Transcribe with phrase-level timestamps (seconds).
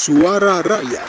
[0.00, 1.04] Suara Rakyat.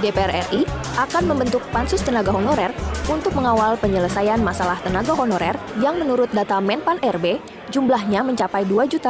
[0.00, 0.64] DPR RI
[0.96, 2.72] akan membentuk pansus tenaga honorer
[3.12, 5.52] untuk mengawal penyelesaian masalah tenaga honorer
[5.84, 7.36] yang menurut data Menpan RB
[7.68, 9.04] jumlahnya mencapai 2.100.000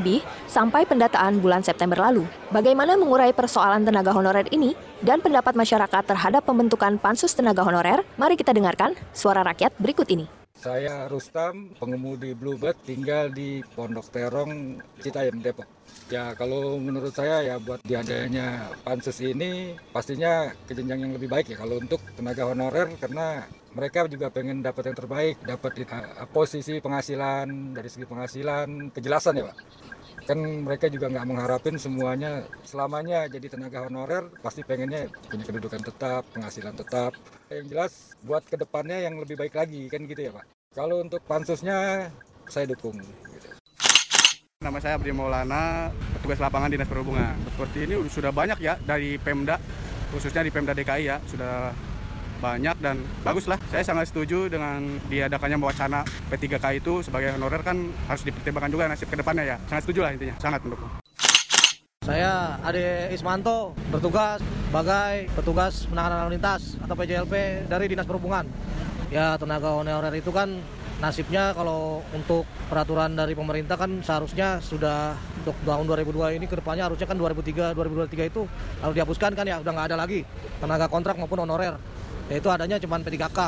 [0.00, 2.24] lebih sampai pendataan bulan September lalu.
[2.56, 4.72] Bagaimana mengurai persoalan tenaga honorer ini
[5.04, 8.00] dan pendapat masyarakat terhadap pembentukan pansus tenaga honorer?
[8.16, 10.39] Mari kita dengarkan suara rakyat berikut ini.
[10.60, 15.64] Saya Rustam, pengemudi Bluebird, tinggal di Pondok Terong, Citayam, Depok.
[16.12, 21.56] Ya kalau menurut saya ya buat diadanya pansus ini pastinya kejenjang yang lebih baik ya
[21.64, 27.72] kalau untuk tenaga honorer karena mereka juga pengen dapat yang terbaik, dapat uh, posisi penghasilan
[27.72, 29.56] dari segi penghasilan, kejelasan ya Pak.
[30.30, 36.22] Kan mereka juga nggak mengharapin semuanya selamanya jadi tenaga honorer, pasti pengennya punya kedudukan tetap,
[36.30, 37.18] penghasilan tetap.
[37.50, 40.46] Yang jelas buat ke depannya yang lebih baik lagi kan gitu ya Pak.
[40.70, 42.06] Kalau untuk pansusnya
[42.46, 42.94] saya dukung.
[43.02, 43.50] Gitu.
[44.62, 47.34] Nama saya Abdi Maulana, petugas lapangan Dinas Perhubungan.
[47.50, 49.58] Seperti ini sudah banyak ya dari Pemda,
[50.14, 51.74] khususnya di Pemda DKI ya, sudah
[52.40, 53.60] banyak dan bagus lah.
[53.68, 56.00] Saya sangat setuju dengan diadakannya wacana
[56.32, 57.76] P3K itu sebagai honorer kan
[58.08, 59.56] harus dipertimbangkan juga nasib ke depannya ya.
[59.68, 60.90] Sangat setuju lah intinya, sangat mendukung.
[62.00, 68.48] Saya Ade Ismanto, bertugas sebagai petugas penanganan lalu lintas atau PJLP dari Dinas Perhubungan.
[69.12, 70.58] Ya tenaga honorer itu kan
[71.00, 76.84] nasibnya kalau untuk peraturan dari pemerintah kan seharusnya sudah untuk tahun 2002 ini ke depannya
[76.84, 78.44] harusnya kan 2003 2023 itu
[78.84, 80.20] harus dihapuskan kan ya udah nggak ada lagi
[80.60, 81.80] tenaga kontrak maupun honorer
[82.30, 83.38] yaitu adanya cuma P3K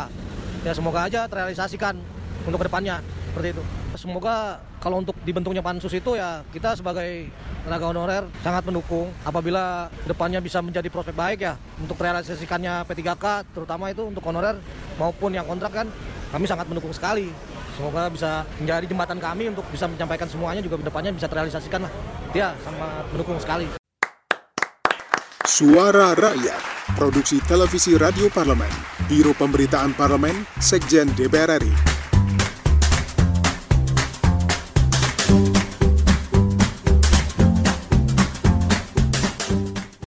[0.67, 1.97] ya semoga aja terrealisasikan
[2.43, 2.99] untuk ke depannya
[3.31, 3.63] seperti itu
[3.97, 7.31] semoga kalau untuk dibentuknya pansus itu ya kita sebagai
[7.63, 13.95] tenaga honorer sangat mendukung apabila depannya bisa menjadi prospek baik ya untuk realisasikannya P3K terutama
[13.95, 14.59] itu untuk honorer
[14.99, 15.87] maupun yang kontrak kan
[16.33, 17.29] kami sangat mendukung sekali.
[17.77, 21.93] Semoga bisa menjadi jembatan kami untuk bisa menyampaikan semuanya juga ke depannya bisa terrealisasikan lah.
[22.33, 23.69] Ya, sangat mendukung sekali.
[25.45, 28.73] Suara Rakyat, produksi televisi radio parlemen,
[29.09, 32.02] Biro Pemberitaan Parlemen, Sekjen DPR RI.